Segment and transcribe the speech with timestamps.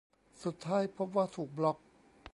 [0.43, 1.77] สุดท้ายพบว่าถูกบล็อค